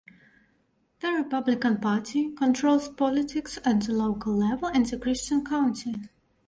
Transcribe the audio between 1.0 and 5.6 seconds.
The Republican Party controls politics at the local level in Christian